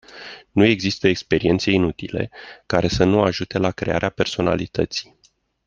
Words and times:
Nu 0.51 0.63
există 0.65 1.07
experiențe 1.07 1.71
inutile, 1.71 2.29
care 2.65 2.87
să 2.87 3.03
nu 3.03 3.21
ajute 3.23 3.57
la 3.57 3.71
crearea 3.71 4.09
personalității. 4.09 5.19